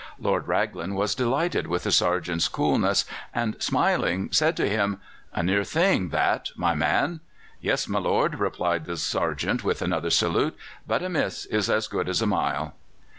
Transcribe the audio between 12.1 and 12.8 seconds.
a mile."